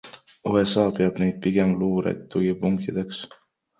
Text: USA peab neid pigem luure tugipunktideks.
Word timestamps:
USA 0.51 0.85
peab 0.95 1.21
neid 1.23 1.37
pigem 1.43 1.75
luure 1.83 2.15
tugipunktideks. 2.33 3.21